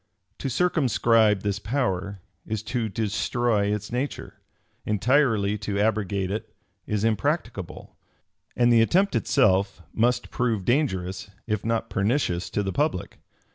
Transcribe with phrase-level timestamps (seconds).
[0.39, 4.41] To circumscribe this power, is to destroy its nature:
[4.83, 6.55] entirely to abrogate it,
[6.87, 7.95] is impracticable;
[8.55, 13.19] and the attempt itself must prove dangerous, if not pernicious to the public.